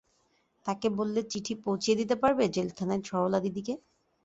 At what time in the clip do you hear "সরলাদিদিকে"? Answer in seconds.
3.07-3.73